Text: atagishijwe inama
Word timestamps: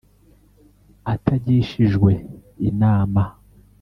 atagishijwe 1.13 2.11
inama 2.69 3.23